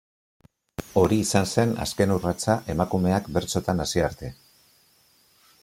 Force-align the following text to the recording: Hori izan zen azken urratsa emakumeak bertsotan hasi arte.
Hori 1.01 1.19
izan 1.23 1.49
zen 1.57 1.75
azken 1.83 2.13
urratsa 2.15 2.55
emakumeak 2.75 3.29
bertsotan 3.37 3.85
hasi 3.85 4.05
arte. 4.07 4.33